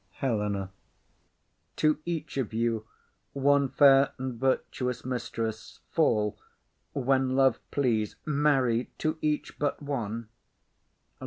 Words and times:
HELENA. 0.13 0.71
To 1.75 1.99
each 2.05 2.37
of 2.37 2.55
you 2.55 2.87
one 3.33 3.69
fair 3.69 4.13
and 4.17 4.33
virtuous 4.33 5.05
mistress 5.05 5.79
Fall, 5.91 6.39
when 6.93 7.35
love 7.35 7.59
please! 7.69 8.15
Marry, 8.25 8.89
to 8.97 9.19
each 9.21 9.59
but 9.59 9.79
one! 9.79 10.29